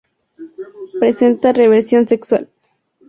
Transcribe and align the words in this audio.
Presenta 0.99 1.53
reversión 1.53 2.07
sexual. 2.07 2.49